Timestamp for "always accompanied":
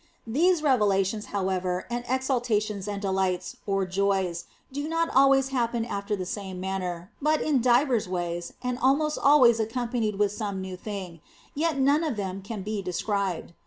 9.19-10.15